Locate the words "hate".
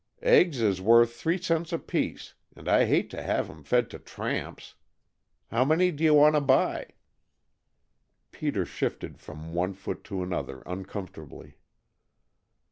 2.85-3.11